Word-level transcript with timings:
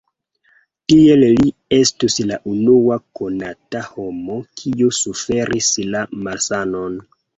Tiel 0.91 1.25
li 1.31 1.51
estus 1.75 2.15
la 2.31 2.39
unua 2.53 2.97
konata 3.19 3.83
homo 3.91 4.39
kiu 4.63 4.89
suferis 5.03 5.69
la 5.95 6.03
malsanon. 6.27 6.99